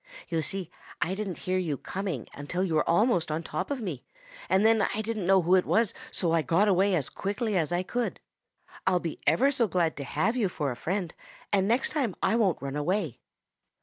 "You 0.29 0.41
see, 0.41 0.71
I 0.99 1.13
didn't 1.13 1.37
hear 1.45 1.59
you 1.59 1.77
coming 1.77 2.27
until 2.33 2.63
you 2.63 2.73
were 2.73 2.89
almost 2.89 3.29
on 3.29 3.43
top 3.43 3.69
of 3.69 3.81
me, 3.81 4.03
and 4.49 4.65
then 4.65 4.81
I 4.81 5.03
didn't 5.03 5.27
know 5.27 5.43
who 5.43 5.53
it 5.53 5.63
was 5.63 5.93
so 6.11 6.31
I 6.31 6.41
got 6.41 6.67
away 6.67 6.95
as 6.95 7.07
quickly 7.07 7.55
as 7.55 7.71
I 7.71 7.83
could. 7.83 8.19
I'll 8.87 8.99
be 8.99 9.19
ever 9.27 9.51
so 9.51 9.67
glad 9.67 9.95
to 9.97 10.03
have 10.03 10.35
you 10.35 10.49
for 10.49 10.71
a 10.71 10.75
friend 10.75 11.13
and 11.53 11.67
next 11.67 11.89
time 11.89 12.15
I 12.23 12.35
won't 12.35 12.63
run 12.63 12.75
away." 12.75 13.19